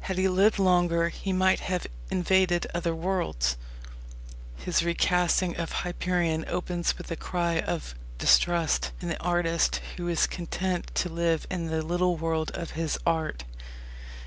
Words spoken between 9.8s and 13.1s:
who is content to live in the little world of his